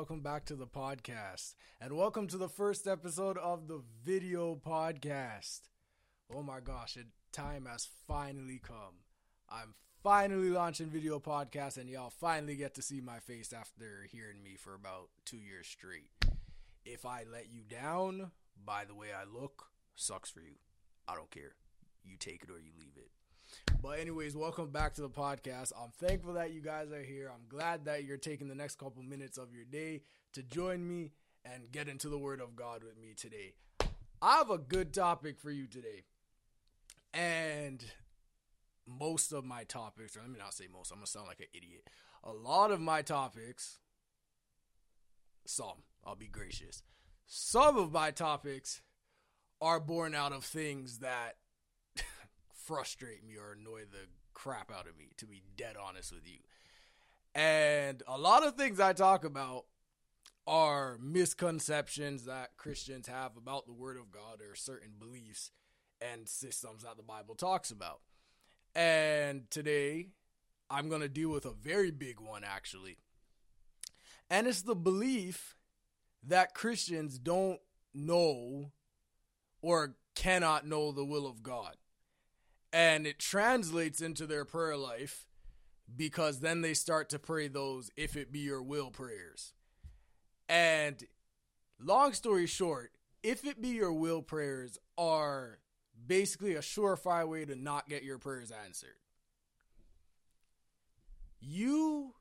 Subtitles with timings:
[0.00, 1.52] welcome back to the podcast.
[1.78, 5.60] And welcome to the first episode of the video podcast.
[6.34, 9.04] Oh my gosh, it, time has finally come.
[9.50, 14.42] I'm finally launching video podcast, and y'all finally get to see my face after hearing
[14.42, 16.08] me for about two years straight.
[16.86, 18.30] If I let you down
[18.64, 20.56] by the way I look, sucks for you.
[21.06, 21.56] I don't care.
[22.06, 23.10] You take it or you leave it.
[23.82, 25.72] But anyways, welcome back to the podcast.
[25.80, 27.30] I'm thankful that you guys are here.
[27.32, 30.02] I'm glad that you're taking the next couple minutes of your day
[30.34, 31.12] to join me
[31.44, 33.54] and get into the word of God with me today.
[34.20, 36.04] I have a good topic for you today.
[37.14, 37.82] And
[38.86, 41.40] most of my topics, or let me not say most, I'm going to sound like
[41.40, 41.88] an idiot.
[42.22, 43.78] A lot of my topics,
[45.46, 46.82] some, I'll be gracious.
[47.26, 48.82] Some of my topics
[49.60, 51.36] are born out of things that
[52.70, 56.38] frustrate me or annoy the crap out of me, to be dead honest with you.
[57.34, 59.64] And a lot of things I talk about
[60.46, 65.50] are misconceptions that Christians have about the Word of God or certain beliefs
[66.00, 68.02] and systems that the Bible talks about.
[68.76, 70.10] And today,
[70.70, 72.98] I'm going to deal with a very big one, actually.
[74.30, 75.56] And it's the belief
[76.22, 77.58] that Christians don't
[77.92, 78.70] know
[79.60, 81.74] or cannot know the will of God
[82.72, 85.26] and it translates into their prayer life
[85.96, 89.52] because then they start to pray those if it be your will prayers.
[90.48, 91.02] And
[91.80, 95.58] long story short, if it be your will prayers are
[96.06, 98.96] basically a surefire way to not get your prayers answered.
[101.40, 102.14] You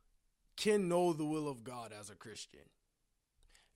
[0.56, 2.62] can know the will of God as a Christian.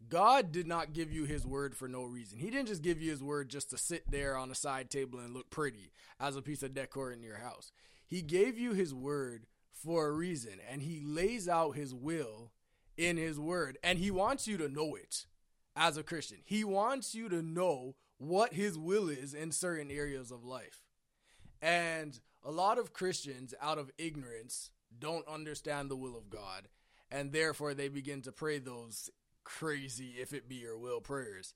[0.10, 2.40] God did not give you his word for no reason.
[2.40, 5.20] He didn't just give you his word just to sit there on a side table
[5.20, 7.72] and look pretty as a piece of decor in your house.
[8.06, 12.52] He gave you his word for a reason and he lays out his will
[12.98, 15.26] in his word and he wants you to know it
[15.76, 16.40] as a Christian.
[16.44, 20.84] He wants you to know what his will is in certain areas of life.
[21.62, 26.68] And a lot of Christians out of ignorance don't understand the will of God
[27.14, 29.10] and therefore they begin to pray those
[29.44, 31.54] crazy if it be your will prayers.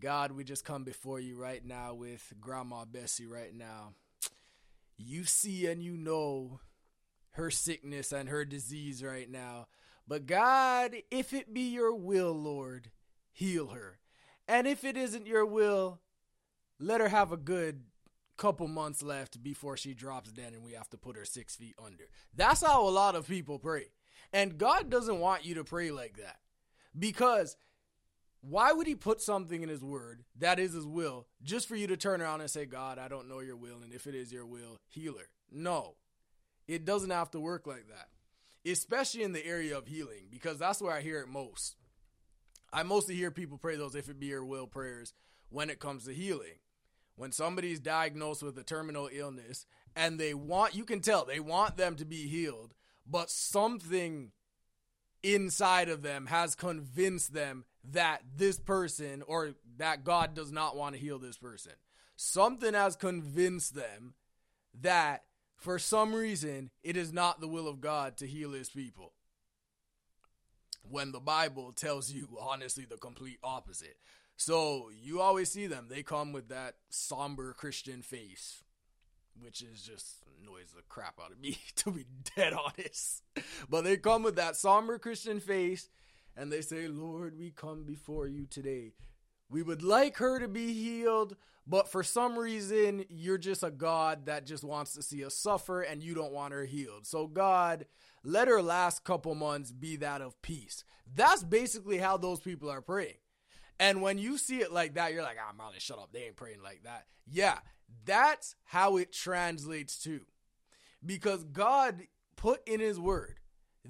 [0.00, 3.94] God, we just come before you right now with Grandma Bessie right now.
[4.96, 6.60] You see and you know
[7.32, 9.66] her sickness and her disease right now.
[10.06, 12.90] But God, if it be your will, Lord,
[13.32, 13.98] heal her.
[14.48, 16.00] And if it isn't your will,
[16.78, 17.84] let her have a good
[18.36, 21.76] couple months left before she drops dead and we have to put her six feet
[21.82, 22.04] under.
[22.34, 23.86] That's how a lot of people pray.
[24.32, 26.36] And God doesn't want you to pray like that.
[26.98, 27.56] Because
[28.42, 31.86] why would he put something in his word that is his will just for you
[31.86, 34.32] to turn around and say, God, I don't know your will, and if it is
[34.32, 35.28] your will, healer?
[35.50, 35.94] No,
[36.66, 38.08] it doesn't have to work like that,
[38.70, 41.76] especially in the area of healing, because that's where I hear it most.
[42.72, 45.12] I mostly hear people pray those if it be your will prayers
[45.50, 46.58] when it comes to healing.
[47.14, 51.76] When somebody's diagnosed with a terminal illness and they want, you can tell they want
[51.76, 52.74] them to be healed,
[53.06, 54.32] but something
[55.22, 60.94] inside of them has convinced them that this person or that God does not want
[60.94, 61.72] to heal this person.
[62.16, 64.14] Something has convinced them
[64.80, 65.24] that
[65.56, 69.12] for some reason it is not the will of God to heal his people.
[70.82, 73.96] When the Bible tells you honestly the complete opposite.
[74.36, 78.62] So you always see them, they come with that somber Christian face
[79.40, 82.06] which is just annoys the crap out of me to be
[82.36, 83.22] dead honest.
[83.68, 85.88] But they come with that somber Christian face
[86.36, 88.92] and they say, Lord, we come before you today.
[89.50, 94.24] We would like her to be healed, but for some reason, you're just a God
[94.24, 97.06] that just wants to see us suffer and you don't want her healed.
[97.06, 97.84] So, God,
[98.24, 100.84] let her last couple months be that of peace.
[101.14, 103.16] That's basically how those people are praying.
[103.78, 106.12] And when you see it like that, you're like, ah, Molly, shut up.
[106.12, 107.06] They ain't praying like that.
[107.30, 107.58] Yeah,
[108.04, 110.20] that's how it translates to.
[111.04, 112.02] Because God
[112.36, 113.40] put in his word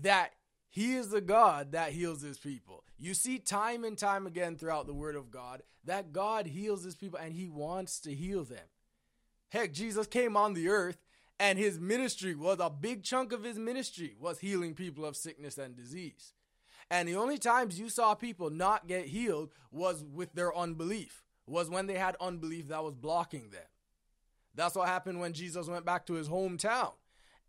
[0.01, 0.33] that
[0.71, 2.85] he is the God that heals his people.
[2.99, 6.95] You see time and time again throughout the word of God that God heals his
[6.95, 8.65] people and he wants to heal them.
[9.51, 10.99] Heck, Jesus came on the earth
[11.39, 15.59] and his ministry was a big chunk of his ministry was healing people of sickness
[15.59, 16.33] and disease.
[16.91, 21.69] And the only times you saw people not get healed was with their unbelief, was
[21.69, 23.63] when they had unbelief that was blocking them.
[24.55, 26.93] That's what happened when Jesus went back to his hometown.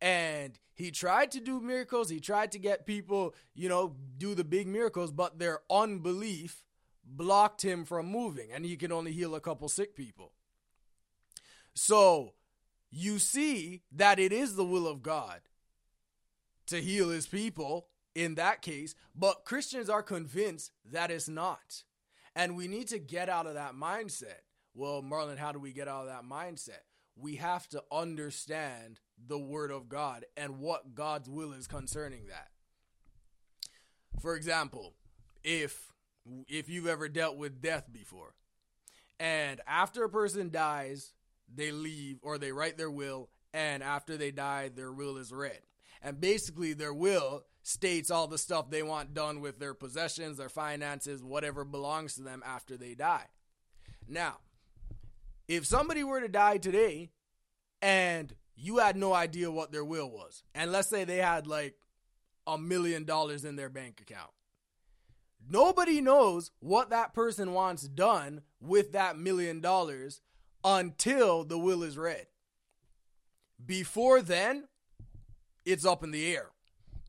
[0.01, 2.09] And he tried to do miracles.
[2.09, 6.63] He tried to get people, you know, do the big miracles, but their unbelief
[7.05, 8.51] blocked him from moving.
[8.51, 10.33] And he could only heal a couple sick people.
[11.73, 12.33] So
[12.91, 15.41] you see that it is the will of God
[16.67, 21.83] to heal his people in that case, but Christians are convinced that it's not.
[22.35, 24.41] And we need to get out of that mindset.
[24.73, 26.81] Well, Marlon, how do we get out of that mindset?
[27.15, 32.49] We have to understand the Word of God and what God's will is concerning that.
[34.19, 34.93] For example,
[35.43, 35.93] if
[36.47, 38.35] if you've ever dealt with death before,
[39.19, 41.13] and after a person dies,
[41.53, 45.59] they leave or they write their will, and after they die, their will is read.
[46.01, 50.49] And basically, their will states all the stuff they want done with their possessions, their
[50.49, 53.27] finances, whatever belongs to them after they die.
[54.07, 54.39] Now,
[55.47, 57.11] if somebody were to die today
[57.81, 61.75] and you had no idea what their will was, and let's say they had like
[62.47, 64.31] a million dollars in their bank account,
[65.49, 70.21] nobody knows what that person wants done with that million dollars
[70.63, 72.27] until the will is read.
[73.65, 74.67] Before then,
[75.65, 76.47] it's up in the air.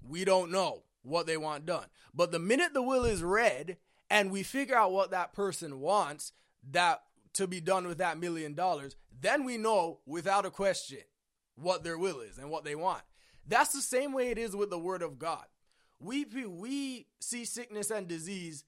[0.07, 1.87] We don't know what they want done.
[2.15, 3.77] But the minute the will is read
[4.11, 6.33] and we figure out what that person wants
[6.71, 7.03] that
[7.35, 10.99] to be done with that million dollars, then we know without a question
[11.57, 13.03] what their will is and what they want.
[13.47, 15.45] That's the same way it is with the word of God.
[16.01, 18.65] We we see sickness and disease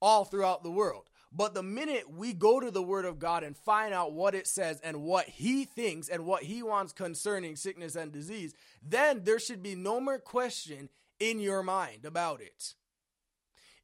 [0.00, 1.08] all throughout the world.
[1.32, 4.46] But the minute we go to the Word of God and find out what it
[4.46, 9.38] says and what He thinks and what He wants concerning sickness and disease, then there
[9.38, 10.88] should be no more question
[11.18, 12.74] in your mind about it.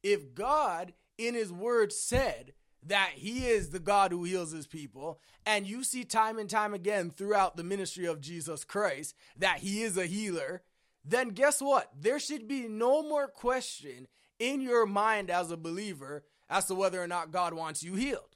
[0.01, 2.53] If God in His Word said
[2.87, 6.73] that He is the God who heals His people, and you see time and time
[6.73, 10.63] again throughout the ministry of Jesus Christ that He is a healer,
[11.05, 11.89] then guess what?
[11.99, 14.07] There should be no more question
[14.39, 18.35] in your mind as a believer as to whether or not God wants you healed.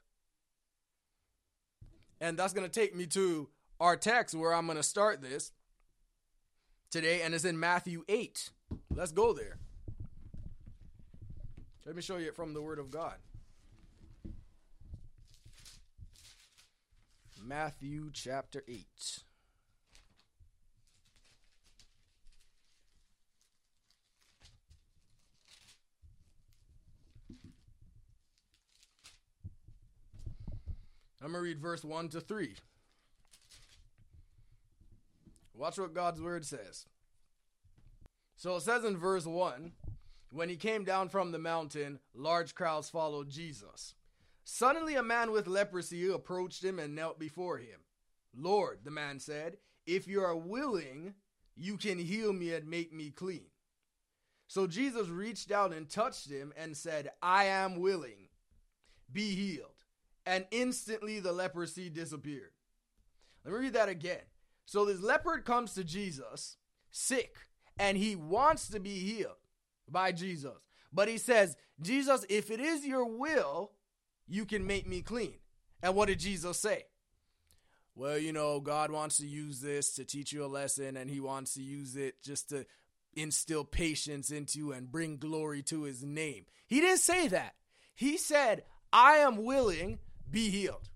[2.20, 5.52] And that's going to take me to our text where I'm going to start this
[6.90, 8.50] today, and it's in Matthew 8.
[8.96, 9.60] Let's go there.
[11.86, 13.16] Let me show you it from the Word of God.
[17.48, 18.86] Matthew chapter 8.
[31.24, 32.54] I'm going to read verse 1 to 3.
[35.54, 36.86] Watch what God's word says.
[38.36, 39.72] So it says in verse 1
[40.34, 43.96] When he came down from the mountain, large crowds followed Jesus.
[44.50, 47.82] Suddenly, a man with leprosy approached him and knelt before him.
[48.34, 51.16] Lord, the man said, if you are willing,
[51.58, 53.48] you can heal me and make me clean.
[54.48, 58.30] So Jesus reached out and touched him and said, I am willing.
[59.12, 59.84] Be healed
[60.26, 62.52] and instantly the leprosy disappeared.
[63.44, 64.24] Let me read that again.
[64.66, 66.56] So this leper comes to Jesus
[66.90, 67.36] sick
[67.78, 69.44] and he wants to be healed
[69.90, 70.70] by Jesus.
[70.94, 73.74] But he says, Jesus, if it is your will,
[74.28, 75.36] you can make me clean.
[75.82, 76.86] And what did Jesus say?
[77.96, 81.20] Well, you know, God wants to use this to teach you a lesson, and he
[81.20, 82.66] wants to use it just to
[83.16, 86.46] instill patience into and bring glory to his name.
[86.68, 87.56] He didn't say that.
[87.96, 90.90] He said, I am willing be healed.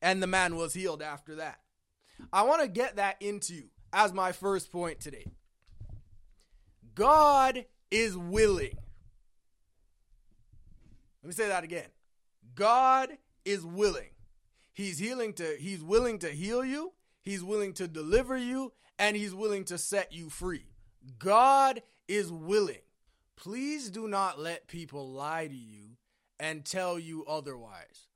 [0.00, 1.60] And the man was healed after that.
[2.32, 5.26] I want to get that into you as my first point today.
[6.94, 8.76] God is willing.
[11.22, 11.88] Let me say that again.
[12.54, 13.10] God
[13.44, 14.10] is willing.
[14.72, 19.34] He's healing to he's willing to heal you, he's willing to deliver you, and he's
[19.34, 20.66] willing to set you free.
[21.18, 22.82] God is willing.
[23.36, 25.96] Please do not let people lie to you
[26.40, 28.06] and tell you otherwise.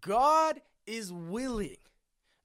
[0.00, 1.76] God is willing.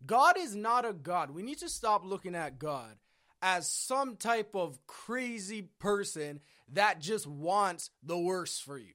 [0.06, 1.32] God is not a God.
[1.32, 2.96] We need to stop looking at God
[3.42, 6.40] as some type of crazy person
[6.74, 8.94] that just wants the worst for you.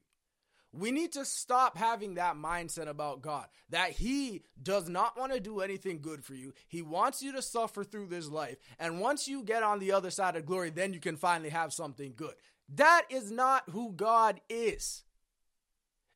[0.73, 5.39] We need to stop having that mindset about God that He does not want to
[5.39, 6.53] do anything good for you.
[6.67, 8.57] He wants you to suffer through this life.
[8.79, 11.73] And once you get on the other side of glory, then you can finally have
[11.73, 12.33] something good.
[12.75, 15.03] That is not who God is.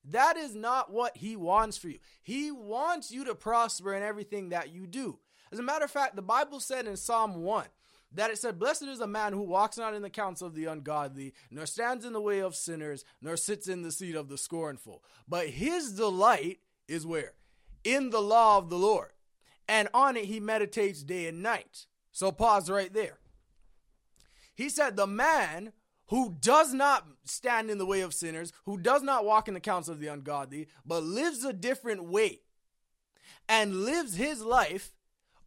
[0.09, 1.99] That is not what he wants for you.
[2.23, 5.19] He wants you to prosper in everything that you do.
[5.51, 7.65] As a matter of fact, the Bible said in Psalm 1
[8.13, 10.65] that it said, Blessed is a man who walks not in the counsel of the
[10.65, 14.37] ungodly, nor stands in the way of sinners, nor sits in the seat of the
[14.37, 15.03] scornful.
[15.27, 17.33] But his delight is where?
[17.83, 19.11] In the law of the Lord.
[19.67, 21.85] And on it he meditates day and night.
[22.11, 23.19] So pause right there.
[24.55, 25.73] He said, The man
[26.07, 29.59] who does not stand in the way of sinners, who does not walk in the
[29.59, 32.39] counsel of the ungodly, but lives a different way
[33.49, 34.93] and lives his life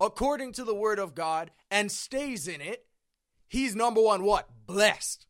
[0.01, 2.87] according to the word of God and stays in it,
[3.47, 4.49] he's number one what?
[4.67, 5.27] Blessed.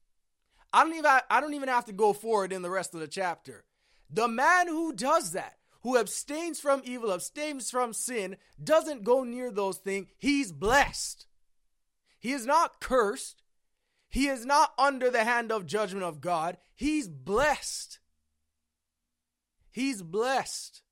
[0.73, 3.09] I don't even I don't even have to go forward in the rest of the
[3.09, 3.65] chapter.
[4.09, 9.51] The man who does that, who abstains from evil, abstains from sin, doesn't go near
[9.51, 11.27] those things, he's blessed.
[12.19, 13.43] He is not cursed.
[14.11, 16.59] He is not under the hand of judgment of God.
[16.75, 17.99] He's blessed.
[19.71, 20.83] He's blessed.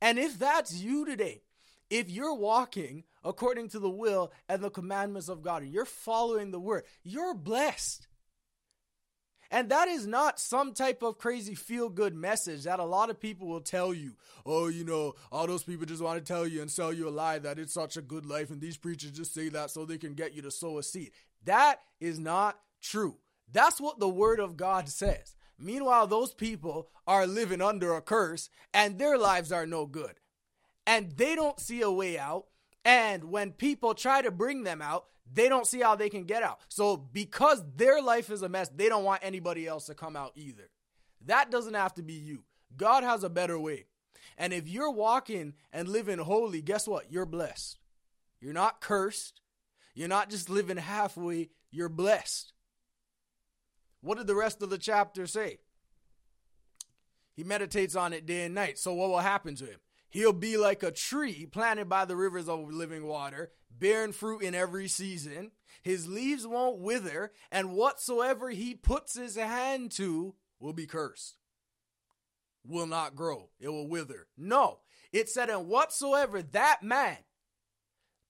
[0.00, 1.42] And if that's you today,
[1.92, 6.50] if you're walking according to the will and the commandments of God, and you're following
[6.50, 8.08] the word, you're blessed.
[9.50, 13.20] And that is not some type of crazy feel good message that a lot of
[13.20, 14.12] people will tell you.
[14.46, 17.10] Oh, you know, all those people just want to tell you and sell you a
[17.10, 19.98] lie that it's such a good life, and these preachers just say that so they
[19.98, 21.10] can get you to sow a seed.
[21.44, 23.18] That is not true.
[23.52, 25.34] That's what the word of God says.
[25.58, 30.14] Meanwhile, those people are living under a curse and their lives are no good.
[30.86, 32.46] And they don't see a way out.
[32.84, 36.42] And when people try to bring them out, they don't see how they can get
[36.42, 36.60] out.
[36.68, 40.32] So because their life is a mess, they don't want anybody else to come out
[40.34, 40.70] either.
[41.26, 42.44] That doesn't have to be you.
[42.76, 43.86] God has a better way.
[44.36, 47.12] And if you're walking and living holy, guess what?
[47.12, 47.78] You're blessed.
[48.40, 49.42] You're not cursed.
[49.94, 52.52] You're not just living halfway, you're blessed.
[54.00, 55.58] What did the rest of the chapter say?
[57.34, 58.78] He meditates on it day and night.
[58.78, 59.80] So what will happen to him?
[60.12, 64.54] He'll be like a tree planted by the rivers of living water, bearing fruit in
[64.54, 65.52] every season.
[65.82, 71.38] His leaves won't wither, and whatsoever he puts his hand to will be cursed.
[72.62, 74.28] Will not grow, it will wither.
[74.36, 74.80] No,
[75.12, 77.16] it said, and whatsoever that man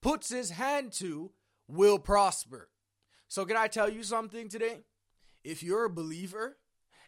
[0.01, 1.31] puts his hand to
[1.67, 2.69] will prosper.
[3.27, 4.85] So, can I tell you something today?
[5.43, 6.59] If you're a believer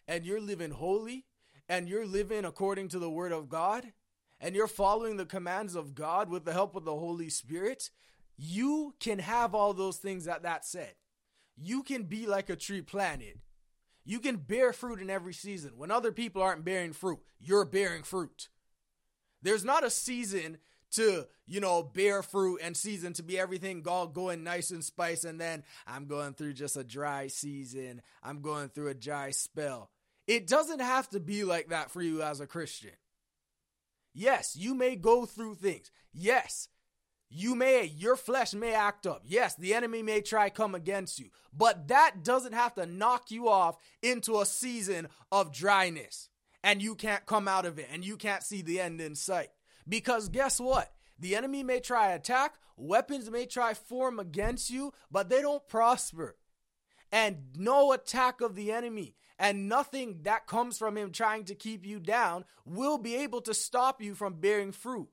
[0.06, 1.24] and you're living holy
[1.66, 3.92] and you're living according to the word of God,
[4.40, 7.90] and you're following the commands of God with the help of the Holy Spirit,
[8.36, 10.94] you can have all those things that that said.
[11.56, 13.40] You can be like a tree planted.
[14.04, 15.72] You can bear fruit in every season.
[15.76, 18.48] When other people aren't bearing fruit, you're bearing fruit.
[19.42, 20.58] There's not a season
[20.92, 25.24] to, you know, bear fruit and season to be everything all going nice and spice.
[25.24, 28.02] And then I'm going through just a dry season.
[28.22, 29.90] I'm going through a dry spell.
[30.26, 32.90] It doesn't have to be like that for you as a Christian.
[34.18, 35.90] Yes, you may go through things.
[36.10, 36.68] Yes,
[37.28, 39.20] you may, your flesh may act up.
[39.26, 43.50] Yes, the enemy may try come against you, but that doesn't have to knock you
[43.50, 46.30] off into a season of dryness
[46.64, 49.50] and you can't come out of it and you can't see the end in sight.
[49.86, 50.90] Because guess what?
[51.18, 56.36] The enemy may try attack, weapons may try form against you, but they don't prosper.
[57.12, 61.84] And no attack of the enemy and nothing that comes from him trying to keep
[61.84, 65.08] you down will be able to stop you from bearing fruit.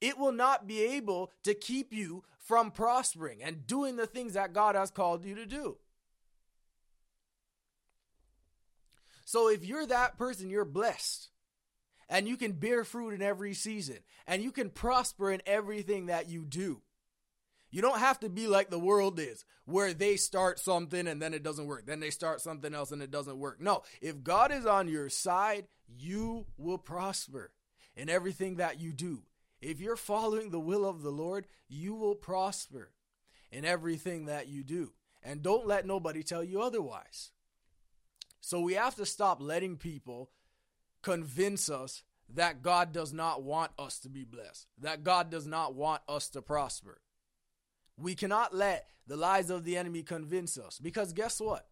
[0.00, 4.52] It will not be able to keep you from prospering and doing the things that
[4.52, 5.78] God has called you to do.
[9.24, 11.30] So if you're that person, you're blessed.
[12.08, 13.98] And you can bear fruit in every season.
[14.26, 16.82] And you can prosper in everything that you do.
[17.72, 21.32] You don't have to be like the world is, where they start something and then
[21.32, 21.86] it doesn't work.
[21.86, 23.60] Then they start something else and it doesn't work.
[23.60, 27.50] No, if God is on your side, you will prosper
[27.96, 29.22] in everything that you do.
[29.62, 32.92] If you're following the will of the Lord, you will prosper
[33.50, 34.92] in everything that you do.
[35.22, 37.30] And don't let nobody tell you otherwise.
[38.40, 40.30] So we have to stop letting people
[41.00, 42.02] convince us
[42.34, 46.28] that God does not want us to be blessed, that God does not want us
[46.30, 47.00] to prosper.
[47.96, 51.66] We cannot let the lies of the enemy convince us because guess what?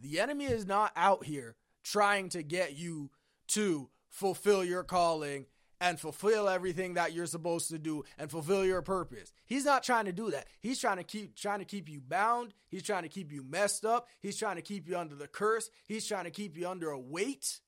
[0.00, 3.10] The enemy is not out here trying to get you
[3.48, 5.46] to fulfill your calling
[5.80, 9.32] and fulfill everything that you're supposed to do and fulfill your purpose.
[9.46, 10.46] He's not trying to do that.
[10.60, 12.52] He's trying to keep trying to keep you bound.
[12.68, 14.08] He's trying to keep you messed up.
[14.20, 15.70] He's trying to keep you under the curse.
[15.86, 17.60] He's trying to keep you under a weight.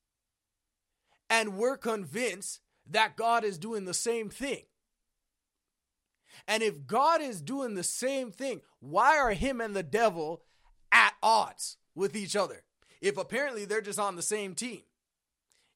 [1.30, 2.60] And we're convinced
[2.90, 4.64] that God is doing the same thing.
[6.46, 10.42] And if God is doing the same thing, why are him and the devil
[10.90, 12.62] at odds with each other?
[13.00, 14.82] If apparently they're just on the same team.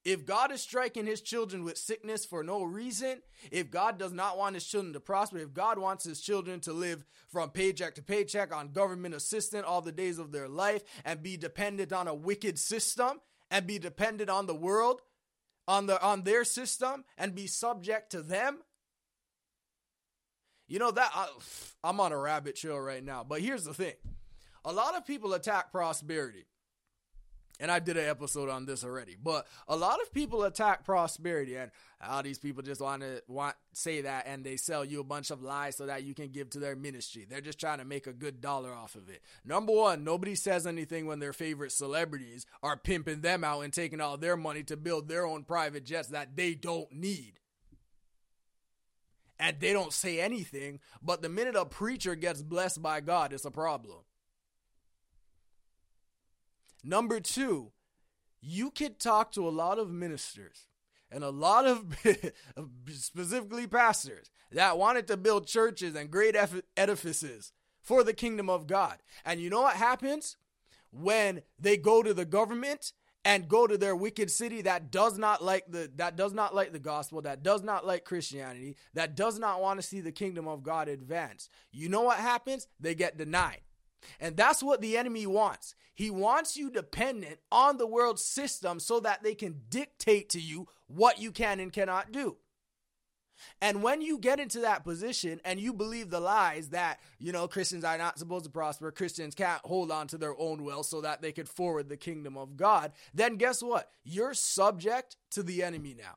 [0.06, 4.38] If God is striking his children with sickness for no reason, if God does not
[4.38, 8.02] want his children to prosper, if God wants his children to live from paycheck to
[8.02, 12.14] paycheck on government assistance all the days of their life and be dependent on a
[12.14, 13.20] wicked system
[13.50, 15.00] and be dependent on the world,
[15.66, 18.60] on the on their system and be subject to them,
[20.68, 21.28] you know that I,
[21.85, 23.94] I'm on a rabbit trail right now, but here's the thing.
[24.64, 26.46] A lot of people attack prosperity.
[27.58, 29.16] and I did an episode on this already.
[29.23, 31.70] But a lot of people attack prosperity, and
[32.06, 35.30] all these people just want to want say that, and they sell you a bunch
[35.30, 37.26] of lies so that you can give to their ministry.
[37.28, 39.23] They're just trying to make a good dollar off of it.
[39.44, 44.00] Number one, nobody says anything when their favorite celebrities are pimping them out and taking
[44.00, 47.38] all their money to build their own private jets that they don't need.
[49.38, 53.45] And they don't say anything, but the minute a preacher gets blessed by God, it's
[53.45, 53.99] a problem.
[56.83, 57.73] Number two,
[58.40, 60.69] you could talk to a lot of ministers
[61.11, 61.97] and a lot of
[62.88, 66.37] specifically pastors that wanted to build churches and great
[66.76, 67.52] edifices
[67.83, 68.99] for the kingdom of God.
[69.25, 70.37] And you know what happens
[70.90, 72.93] when they go to the government
[73.26, 76.73] and go to their wicked city that does not like the that does not like
[76.73, 80.47] the gospel, that does not like Christianity, that does not want to see the kingdom
[80.47, 81.50] of God advance.
[81.73, 82.68] You know what happens?
[82.78, 83.62] They get denied.
[84.21, 85.75] And that's what the enemy wants.
[85.92, 90.68] He wants you dependent on the world system so that they can dictate to you
[90.87, 92.37] what you can and cannot do.
[93.61, 97.49] And when you get into that position and you believe the lies that, you know,
[97.49, 101.00] Christians are not supposed to prosper, Christians can't hold on to their own will so
[101.00, 103.90] that they could forward the kingdom of God, then guess what?
[104.05, 106.16] You're subject to the enemy now.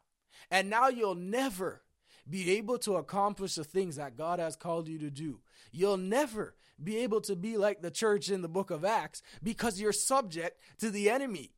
[0.51, 1.81] And now you'll never
[2.29, 5.39] be able to accomplish the things that God has called you to do.
[5.71, 9.81] You'll never be able to be like the church in the book of Acts because
[9.81, 11.51] you're subject to the enemy.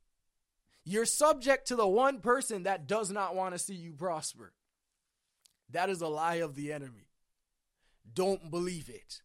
[0.84, 4.54] You're subject to the one person that does not want to see you prosper.
[5.72, 7.10] That is a lie of the enemy.
[8.14, 9.22] Don't believe it.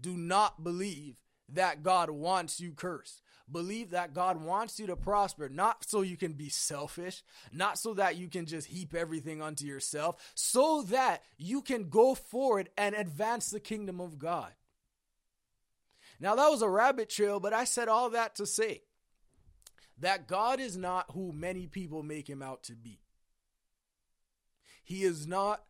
[0.00, 3.22] Do not believe that God wants you cursed.
[3.50, 7.94] Believe that God wants you to prosper, not so you can be selfish, not so
[7.94, 12.94] that you can just heap everything onto yourself, so that you can go forward and
[12.94, 14.52] advance the kingdom of God.
[16.20, 18.82] Now, that was a rabbit trail, but I said all that to say
[19.98, 23.00] that God is not who many people make him out to be.
[24.90, 25.62] He is not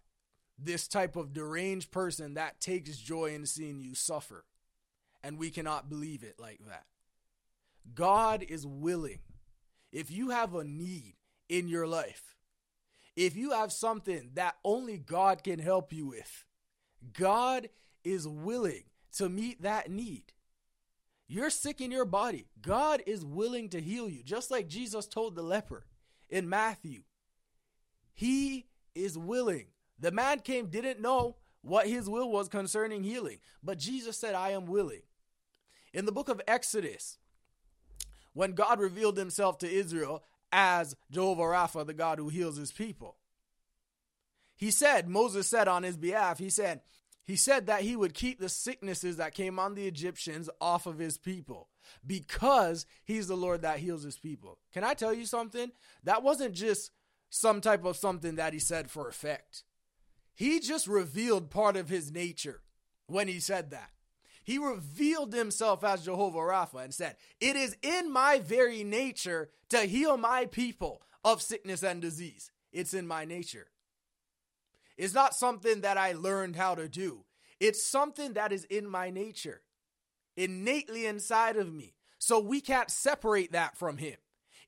[0.59, 4.46] this type of deranged person that takes joy in seeing you suffer.
[5.22, 6.87] And we cannot believe it like that.
[7.94, 9.18] God is willing.
[9.92, 11.16] If you have a need
[11.50, 12.35] in your life,
[13.14, 16.46] if you have something that only God can help you with,
[17.12, 17.68] God
[18.02, 18.85] is willing
[19.18, 20.33] to meet that need.
[21.28, 22.46] You're sick in your body.
[22.62, 25.85] God is willing to heal you, just like Jesus told the leper
[26.30, 27.02] in Matthew.
[28.14, 29.66] He is willing.
[29.98, 34.50] The man came, didn't know what his will was concerning healing, but Jesus said, I
[34.50, 35.03] am willing.
[35.92, 37.18] In the book of Exodus,
[38.33, 40.22] when God revealed himself to Israel
[40.53, 43.16] as Jehovah Rapha, the God who heals his people,
[44.57, 46.81] he said, Moses said on his behalf, he said,
[47.24, 50.98] he said that he would keep the sicknesses that came on the Egyptians off of
[50.98, 51.68] his people
[52.05, 54.59] because he's the Lord that heals his people.
[54.72, 55.70] Can I tell you something?
[56.05, 56.90] That wasn't just
[57.30, 59.62] some type of something that he said for effect.
[60.34, 62.60] He just revealed part of his nature
[63.06, 63.90] when he said that.
[64.42, 69.80] He revealed himself as Jehovah Rapha and said, It is in my very nature to
[69.82, 72.50] heal my people of sickness and disease.
[72.72, 73.68] It's in my nature.
[74.96, 77.24] It's not something that I learned how to do,
[77.58, 79.62] it's something that is in my nature,
[80.36, 81.94] innately inside of me.
[82.18, 84.16] So we can't separate that from him.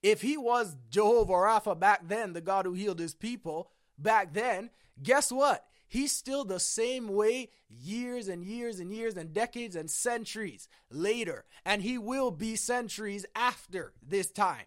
[0.02, 4.70] If he was Jehovah Rapha back then, the God who healed his people back then,
[5.02, 5.64] guess what?
[5.86, 11.44] He's still the same way years and years and years and decades and centuries later.
[11.64, 14.64] And he will be centuries after this time.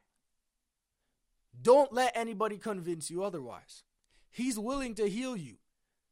[1.60, 3.84] Don't let anybody convince you otherwise.
[4.30, 5.56] He's willing to heal you.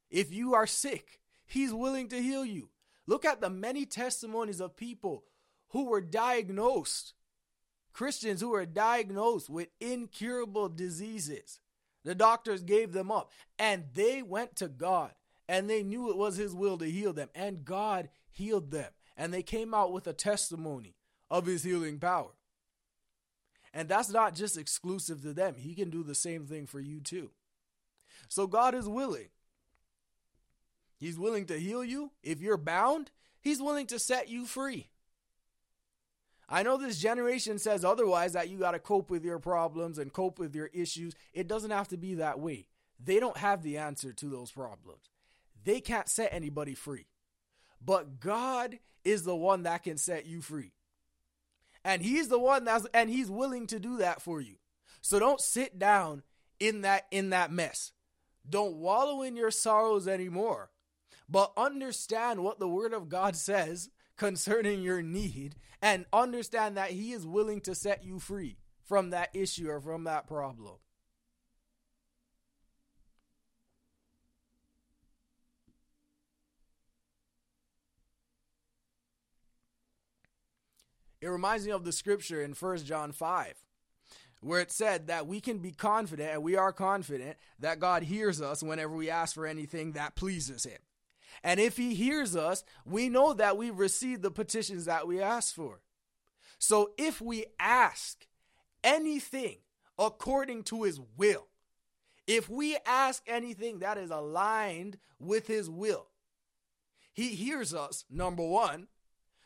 [0.09, 2.69] If you are sick, he's willing to heal you.
[3.05, 5.25] Look at the many testimonies of people
[5.69, 7.13] who were diagnosed,
[7.93, 11.59] Christians who were diagnosed with incurable diseases
[12.03, 15.11] the doctors gave them up and they went to God
[15.47, 19.33] and they knew it was His will to heal them and God healed them and
[19.33, 20.95] they came out with a testimony
[21.29, 22.31] of His healing power.
[23.73, 26.99] And that's not just exclusive to them, He can do the same thing for you
[26.99, 27.31] too.
[28.27, 29.29] So God is willing.
[30.97, 32.11] He's willing to heal you.
[32.21, 34.89] If you're bound, He's willing to set you free.
[36.53, 40.13] I know this generation says otherwise that you got to cope with your problems and
[40.13, 41.15] cope with your issues.
[41.33, 42.67] It doesn't have to be that way.
[43.03, 45.09] They don't have the answer to those problems.
[45.63, 47.07] They can't set anybody free.
[47.83, 50.73] But God is the one that can set you free.
[51.83, 54.57] And he's the one that's and he's willing to do that for you.
[55.01, 56.21] So don't sit down
[56.59, 57.93] in that in that mess.
[58.47, 60.69] Don't wallow in your sorrows anymore.
[61.27, 67.11] But understand what the word of God says concerning your need and understand that He
[67.11, 70.75] is willing to set you free from that issue or from that problem.
[81.23, 83.53] It reminds me of the scripture in 1 John 5,
[84.41, 88.41] where it said that we can be confident, and we are confident, that God hears
[88.41, 90.79] us whenever we ask for anything that pleases Him.
[91.43, 95.55] And if He hears us, we know that we've received the petitions that we ask
[95.55, 95.81] for.
[96.59, 98.25] So if we ask
[98.83, 99.57] anything
[99.97, 101.47] according to His will,
[102.27, 106.07] if we ask anything that is aligned with His will,
[107.13, 108.87] He hears us, number one.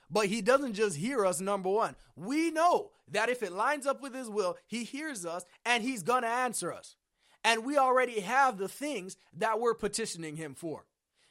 [0.10, 1.96] But he doesn't just hear us, number one.
[2.16, 6.04] We know that if it lines up with his will, he hears us and he's
[6.04, 6.96] going to answer us.
[7.44, 10.86] And we already have the things that we're petitioning him for.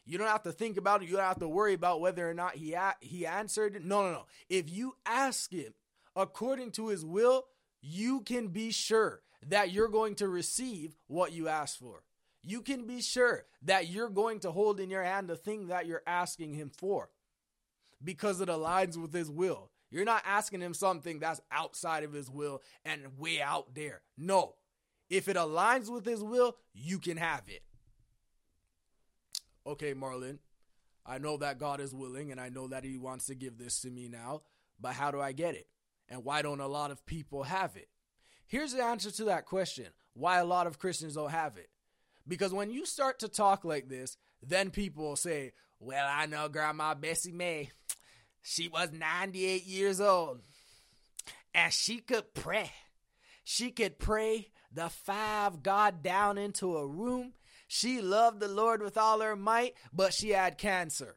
[0.06, 1.08] You don't have to think about it.
[1.08, 3.84] You don't have to worry about whether or not he, a- he answered.
[3.84, 4.26] No, no, no.
[4.48, 5.74] If you ask him
[6.14, 7.46] according to his will,
[7.82, 12.04] you can be sure that you're going to receive what you ask for.
[12.42, 15.86] You can be sure that you're going to hold in your hand the thing that
[15.86, 17.10] you're asking him for
[18.02, 19.70] because it aligns with his will.
[19.90, 24.02] You're not asking him something that's outside of his will and way out there.
[24.16, 24.54] No.
[25.10, 27.62] If it aligns with his will, you can have it.
[29.66, 30.38] Okay, Marlon,
[31.04, 33.80] I know that God is willing and I know that he wants to give this
[33.80, 34.42] to me now,
[34.80, 35.66] but how do I get it?
[36.08, 37.88] And why don't a lot of people have it?
[38.46, 41.68] Here's the answer to that question why a lot of Christians don't have it.
[42.28, 46.94] Because when you start to talk like this, then people say, Well, I know Grandma
[46.94, 47.70] Bessie May.
[48.42, 50.40] She was 98 years old
[51.56, 52.70] and she could pray.
[53.42, 57.32] She could pray the five God down into a room.
[57.66, 61.16] She loved the Lord with all her might, but she had cancer.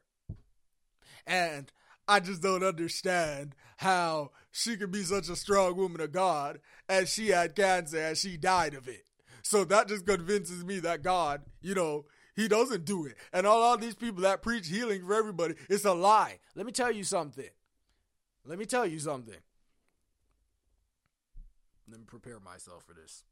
[1.27, 1.71] And
[2.07, 7.07] I just don't understand how she could be such a strong woman of God and
[7.07, 9.05] she had cancer and she died of it.
[9.43, 13.15] So that just convinces me that God, you know, he doesn't do it.
[13.31, 16.39] And all, all these people that preach healing for everybody, it's a lie.
[16.55, 17.49] Let me tell you something.
[18.45, 19.35] Let me tell you something.
[21.89, 23.23] Let me prepare myself for this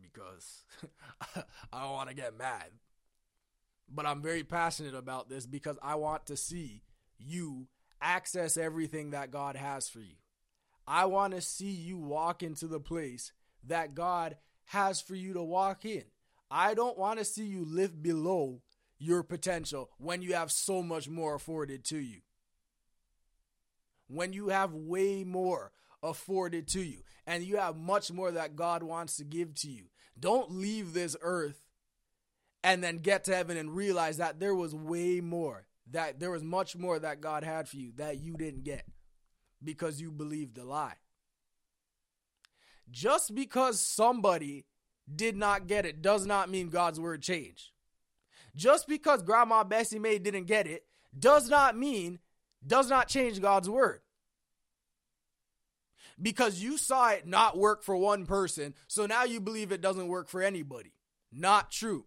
[0.00, 0.64] because
[1.72, 2.70] I don't want to get mad.
[3.92, 6.82] But I'm very passionate about this because I want to see
[7.18, 7.66] you
[8.00, 10.14] access everything that God has for you.
[10.86, 13.32] I want to see you walk into the place
[13.66, 16.04] that God has for you to walk in.
[16.50, 18.62] I don't want to see you live below
[18.98, 22.20] your potential when you have so much more afforded to you.
[24.08, 28.82] When you have way more afforded to you and you have much more that God
[28.82, 29.84] wants to give to you.
[30.18, 31.62] Don't leave this earth
[32.62, 36.42] and then get to heaven and realize that there was way more, that there was
[36.42, 38.84] much more that God had for you that you didn't get
[39.62, 40.96] because you believed a lie.
[42.90, 44.66] Just because somebody
[45.12, 47.70] did not get it does not mean God's word changed.
[48.56, 50.84] Just because Grandma Bessie May didn't get it
[51.16, 52.18] does not mean,
[52.66, 54.00] does not change God's word.
[56.20, 60.08] Because you saw it not work for one person, so now you believe it doesn't
[60.08, 60.92] work for anybody.
[61.32, 62.06] Not true.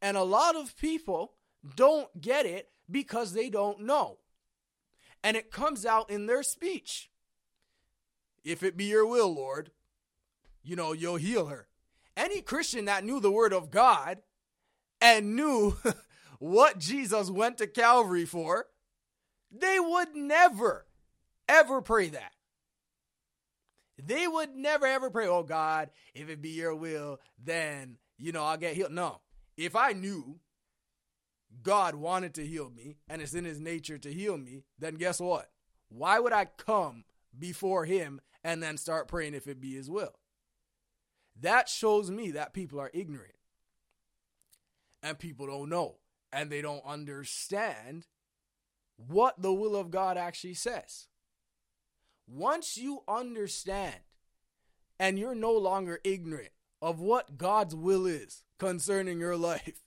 [0.00, 1.34] And a lot of people
[1.76, 4.18] don't get it because they don't know.
[5.22, 7.10] And it comes out in their speech.
[8.44, 9.72] If it be your will, Lord,
[10.62, 11.68] you know, you'll heal her
[12.18, 14.18] any Christian that knew the word of God
[15.00, 15.76] and knew
[16.38, 18.66] what Jesus went to Calvary for,
[19.50, 20.84] they would never,
[21.48, 22.32] ever pray that.
[24.02, 28.44] They would never, ever pray, oh God, if it be your will, then, you know,
[28.44, 28.92] I'll get healed.
[28.92, 29.20] No.
[29.56, 30.38] If I knew
[31.62, 35.20] God wanted to heal me and it's in his nature to heal me, then guess
[35.20, 35.50] what?
[35.88, 37.04] Why would I come
[37.36, 40.14] before him and then start praying if it be his will?
[41.40, 43.34] That shows me that people are ignorant
[45.02, 45.96] and people don't know
[46.32, 48.06] and they don't understand
[48.96, 51.07] what the will of God actually says.
[52.28, 53.94] Once you understand
[55.00, 56.50] and you're no longer ignorant
[56.82, 59.82] of what God's will is concerning your life,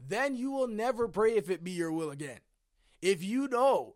[0.00, 2.40] then you will never pray if it be your will again.
[3.00, 3.94] If you know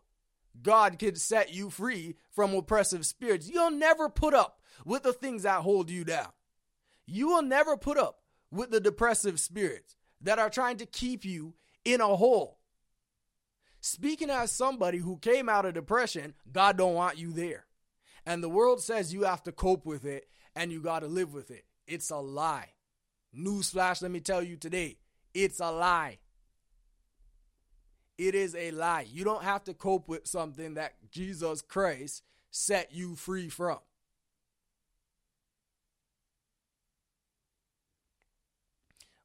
[0.62, 5.42] God can set you free from oppressive spirits, you'll never put up with the things
[5.42, 6.28] that hold you down.
[7.06, 8.20] You will never put up
[8.52, 12.59] with the depressive spirits that are trying to keep you in a hole.
[13.80, 17.66] Speaking as somebody who came out of depression, God don't want you there.
[18.26, 21.32] And the world says you have to cope with it and you got to live
[21.32, 21.64] with it.
[21.86, 22.68] It's a lie.
[23.36, 24.98] Newsflash, let me tell you today,
[25.34, 26.18] it's a lie.
[28.18, 29.06] it is a lie.
[29.10, 33.78] You don't have to cope with something that Jesus Christ set you free from.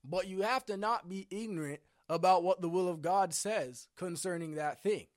[0.04, 4.56] But you have to not be ignorant about what the will of God says concerning
[4.56, 5.08] that thing.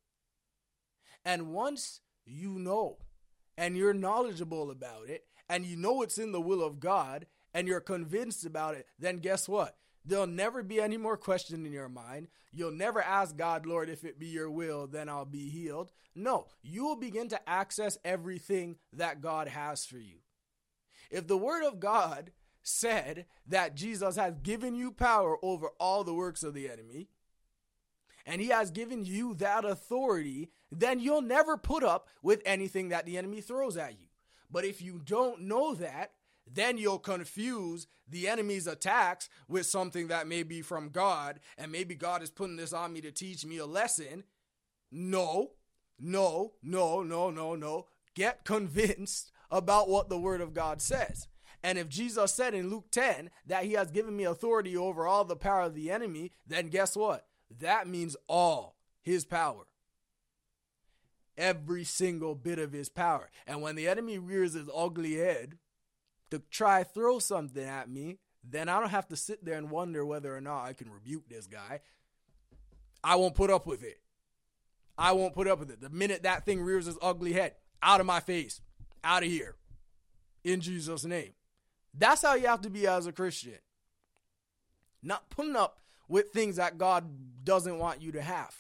[1.25, 2.99] And once you know
[3.57, 7.67] and you're knowledgeable about it and you know it's in the will of God and
[7.67, 9.77] you're convinced about it, then guess what?
[10.05, 12.29] There'll never be any more question in your mind.
[12.53, 15.93] You'll never ask God, Lord, if it be your will, then I'll be healed.
[16.15, 20.21] No, you will begin to access everything that God has for you.
[21.11, 22.31] If the word of God
[22.63, 27.09] said that Jesus has given you power over all the works of the enemy,
[28.27, 33.07] and he has given you that authority, then you'll never put up with anything that
[33.07, 34.09] the enemy throws at you.
[34.51, 36.13] But if you don't know that,
[36.47, 41.95] then you'll confuse the enemy's attacks with something that may be from God, and maybe
[41.95, 44.25] God is putting this on me to teach me a lesson.
[44.91, 45.53] No,
[45.99, 47.87] no, no, no, no, no.
[48.15, 51.29] Get convinced about what the Word of God says.
[51.63, 55.25] And if Jesus said in Luke 10 that he has given me authority over all
[55.25, 57.27] the power of the enemy, then guess what?
[57.61, 59.67] That means all his power.
[61.37, 63.31] Every single bit of his power.
[63.47, 65.59] And when the enemy rears his ugly head
[66.31, 70.05] to try throw something at me, then I don't have to sit there and wonder
[70.05, 71.81] whether or not I can rebuke this guy.
[73.03, 74.01] I won't put up with it.
[74.97, 75.81] I won't put up with it.
[75.81, 78.61] The minute that thing rears its ugly head, out of my face,
[79.05, 79.57] out of here,
[80.43, 81.35] in Jesus' name.
[81.95, 83.59] That's how you have to be as a Christian.
[85.03, 87.05] Not putting up with things that God
[87.45, 88.55] doesn't want you to have.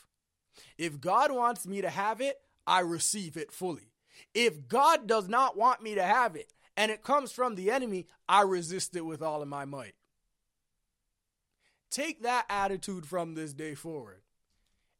[0.76, 3.92] If God wants me to have it, I receive it fully.
[4.34, 8.06] If God does not want me to have it and it comes from the enemy,
[8.28, 9.94] I resist it with all of my might.
[11.90, 14.20] Take that attitude from this day forward.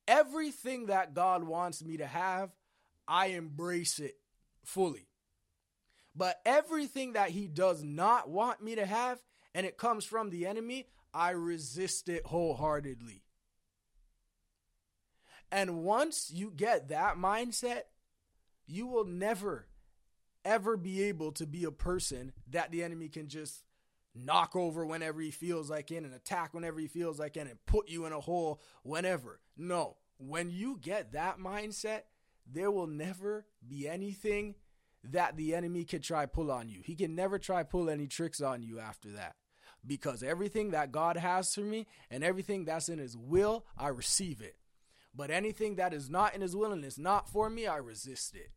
[0.06, 2.50] Everything that God wants me to have,
[3.06, 4.16] I embrace it
[4.64, 5.08] fully.
[6.18, 9.22] But everything that he does not want me to have,
[9.54, 13.22] and it comes from the enemy, I resist it wholeheartedly.
[15.52, 17.82] And once you get that mindset,
[18.66, 19.68] you will never,
[20.44, 23.62] ever be able to be a person that the enemy can just
[24.12, 27.64] knock over whenever he feels like it and attack whenever he feels like it and
[27.64, 29.38] put you in a hole whenever.
[29.56, 32.02] No, when you get that mindset,
[32.44, 34.56] there will never be anything
[35.04, 36.80] that the enemy can try pull on you.
[36.84, 39.36] He can never try pull any tricks on you after that.
[39.86, 44.40] Because everything that God has for me and everything that's in his will, I receive
[44.40, 44.56] it.
[45.14, 48.34] But anything that is not in his will and is not for me, I resist
[48.34, 48.50] it.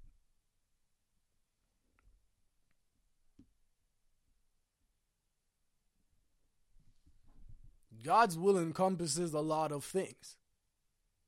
[8.04, 10.38] God's will encompasses a lot of things.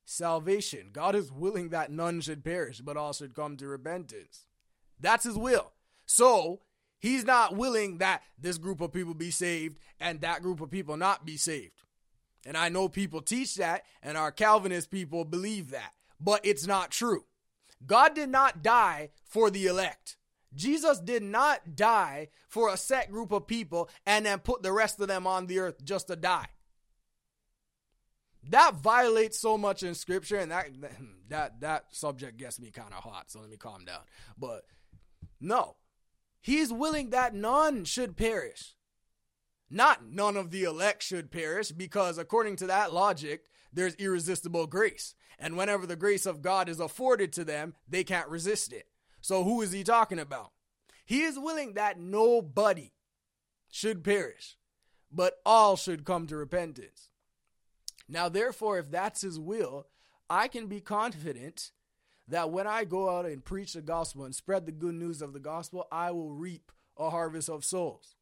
[0.06, 0.90] Salvation.
[0.92, 4.48] God is willing that none should perish, but all should come to repentance.
[5.00, 5.74] That's his will.
[6.06, 6.62] So
[7.00, 10.98] he's not willing that this group of people be saved and that group of people
[10.98, 11.84] not be saved.
[12.46, 16.92] And I know people teach that, and our Calvinist people believe that, but it's not
[16.92, 17.24] true.
[17.86, 20.18] God did not die for the elect.
[20.56, 25.00] Jesus did not die for a set group of people and then put the rest
[25.00, 26.48] of them on the earth just to die.
[28.50, 30.68] That violates so much in scripture and that
[31.30, 34.02] that that subject gets me kind of hot, so let me calm down.
[34.38, 34.66] But
[35.44, 35.76] no.
[36.42, 38.76] He's willing that none should perish.
[39.70, 45.16] Not none of the elect should perish, because according to that logic, there's irresistible grace.
[45.40, 48.88] And whenever the grace of God is afforded to them, they can't resist it.
[49.22, 50.52] So who is he talking about?
[51.06, 52.94] He is willing that nobody
[53.72, 54.58] should perish,
[55.12, 57.10] but all should come to repentance.
[58.08, 59.88] Now, therefore, if that's his will,
[60.30, 61.72] I can be confident
[62.28, 65.34] that when I go out and preach the gospel and spread the good news of
[65.34, 68.16] the gospel, I will reap a harvest of souls.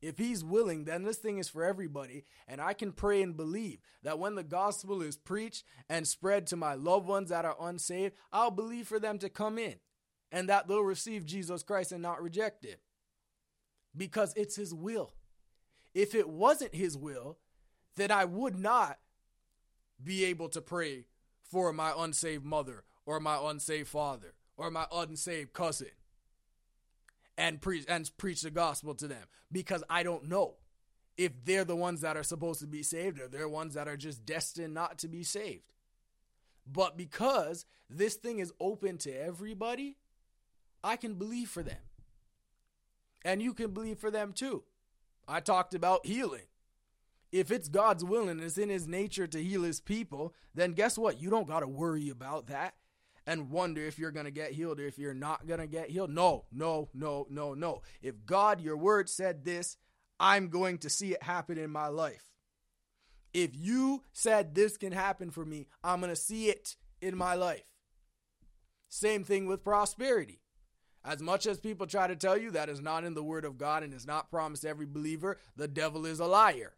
[0.00, 2.24] If he's willing, then this thing is for everybody.
[2.48, 6.56] And I can pray and believe that when the gospel is preached and spread to
[6.56, 9.76] my loved ones that are unsaved, I'll believe for them to come in
[10.32, 12.80] and that they'll receive Jesus Christ and not reject it.
[13.96, 15.12] Because it's his will.
[15.94, 17.38] If it wasn't his will,
[17.96, 18.98] then I would not
[20.02, 21.04] be able to pray
[21.52, 25.90] for my unsaved mother or my unsaved father or my unsaved cousin
[27.36, 30.54] and preach and preach the gospel to them because I don't know
[31.18, 33.98] if they're the ones that are supposed to be saved or they're ones that are
[33.98, 35.74] just destined not to be saved.
[36.66, 39.98] But because this thing is open to everybody,
[40.82, 41.76] I can believe for them.
[43.24, 44.62] And you can believe for them too.
[45.28, 46.46] I talked about healing.
[47.32, 50.98] If it's God's will and it's in his nature to heal his people, then guess
[50.98, 51.20] what?
[51.20, 52.74] You don't got to worry about that
[53.26, 55.90] and wonder if you're going to get healed or if you're not going to get
[55.90, 56.10] healed.
[56.10, 57.82] No, no, no, no, no.
[58.02, 59.76] If God, your word said this,
[60.20, 62.24] I'm going to see it happen in my life.
[63.32, 67.34] If you said this can happen for me, I'm going to see it in my
[67.34, 67.64] life.
[68.88, 70.42] Same thing with prosperity.
[71.04, 73.56] As much as people try to tell you that is not in the word of
[73.56, 76.74] God and is not promised every believer, the devil is a liar.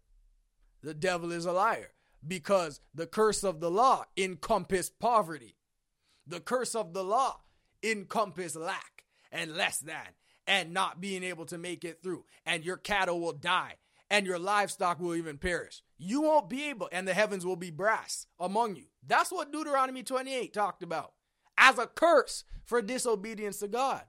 [0.85, 1.93] The devil is a liar
[2.27, 5.57] because the curse of the law encompassed poverty.
[6.27, 7.41] The curse of the law
[7.83, 9.97] encompass lack and less than
[10.47, 12.27] and not being able to make it through.
[12.45, 13.77] And your cattle will die
[14.11, 15.83] and your livestock will even perish.
[15.97, 18.85] You won't be able, and the heavens will be brass among you.
[19.07, 21.15] That's what Deuteronomy 28 talked about
[21.57, 24.03] as a curse for disobedience to God.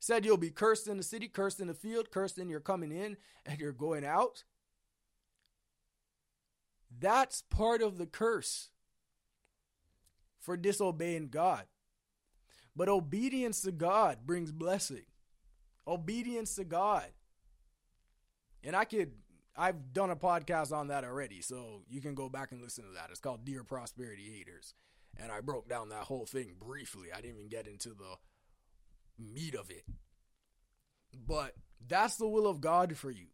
[0.00, 2.90] Said you'll be cursed in the city, cursed in the field, cursed in your coming
[2.90, 4.42] in and you're going out.
[6.98, 8.70] That's part of the curse
[10.40, 11.64] for disobeying God.
[12.74, 15.06] But obedience to God brings blessing.
[15.88, 17.06] Obedience to God.
[18.62, 19.12] And I could,
[19.56, 22.90] I've done a podcast on that already, so you can go back and listen to
[22.92, 23.08] that.
[23.10, 24.74] It's called Dear Prosperity Haters.
[25.16, 27.08] And I broke down that whole thing briefly.
[27.12, 28.16] I didn't even get into the
[29.18, 29.84] meat of it.
[31.26, 31.54] But
[31.86, 33.28] that's the will of God for you.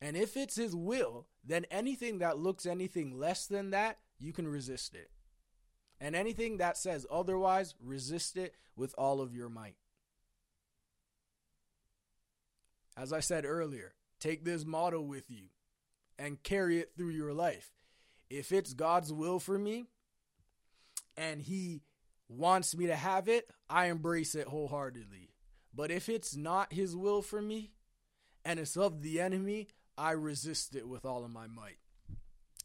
[0.00, 4.48] And if it's His will, then anything that looks anything less than that, you can
[4.48, 5.10] resist it.
[6.00, 9.76] And anything that says otherwise, resist it with all of your might.
[12.96, 15.48] As I said earlier, take this motto with you
[16.18, 17.70] and carry it through your life.
[18.30, 19.86] If it's God's will for me
[21.16, 21.82] and He
[22.28, 25.30] wants me to have it, I embrace it wholeheartedly.
[25.74, 27.72] But if it's not His will for me
[28.44, 31.76] and it's of the enemy, I resist it with all of my might.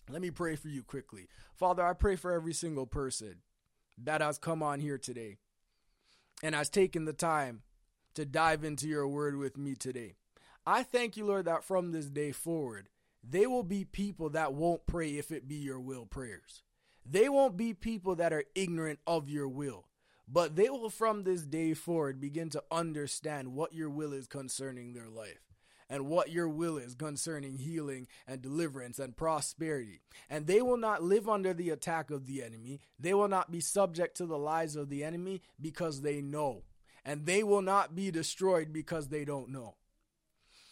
[0.09, 1.27] Let me pray for you quickly.
[1.55, 3.37] Father, I pray for every single person
[3.97, 5.37] that has come on here today
[6.43, 7.63] and has taken the time
[8.13, 10.13] to dive into your word with me today.
[10.65, 12.89] I thank you, Lord, that from this day forward,
[13.23, 16.63] they will be people that won't pray if it be your will prayers.
[17.05, 19.87] They won't be people that are ignorant of your will,
[20.27, 24.93] but they will from this day forward begin to understand what your will is concerning
[24.93, 25.44] their life
[25.89, 30.01] and what your will is concerning healing and deliverance and prosperity.
[30.29, 32.79] And they will not live under the attack of the enemy.
[32.99, 36.63] They will not be subject to the lies of the enemy because they know.
[37.03, 39.75] And they will not be destroyed because they don't know.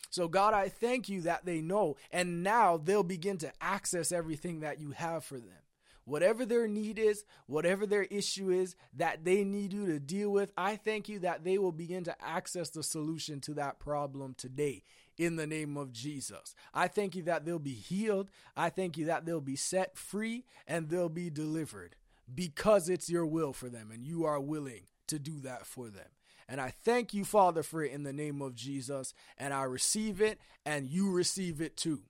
[0.10, 1.95] So, God, I thank you that they know.
[2.12, 5.63] And now they'll begin to access everything that you have for them
[6.06, 10.52] whatever their need is, whatever their issue is that they need you to deal with,
[10.58, 14.84] I thank you that they will begin to access the solution to that problem today
[15.17, 16.56] in the name of Jesus.
[16.73, 18.30] I thank you that they'll be healed.
[18.56, 21.95] I thank you that they'll be set free and they'll be delivered
[22.34, 26.08] because it's your will for them and you are willing to do that for them.
[26.47, 29.13] And I thank you, Father, for it in the name of Jesus.
[29.38, 32.04] And I receive it and you receive it too.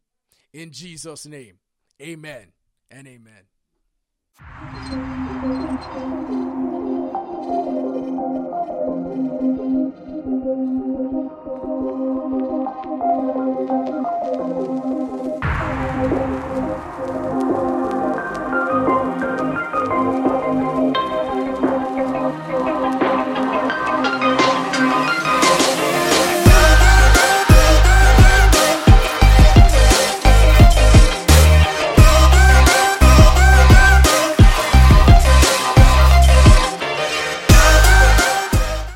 [0.52, 1.60] In Jesus' name,
[2.02, 2.54] amen
[2.90, 3.44] and amen.